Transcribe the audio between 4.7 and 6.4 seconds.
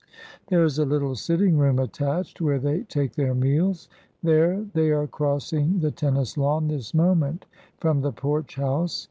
they are crossing the tennis